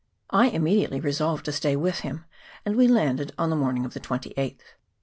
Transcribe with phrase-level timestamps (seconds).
[0.31, 2.25] I immediately resolved to stay with him,
[2.65, 4.63] and we landed on the morning of the 28th.